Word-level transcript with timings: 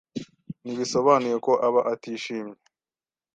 ntibisobanuye 0.63 1.35
ko 1.45 1.51
aba 1.67 1.81
atishimye 1.93 2.57